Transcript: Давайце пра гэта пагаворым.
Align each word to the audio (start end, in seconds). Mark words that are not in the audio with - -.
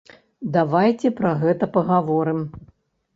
Давайце 0.55 1.11
пра 1.19 1.33
гэта 1.43 1.67
пагаворым. 1.75 2.41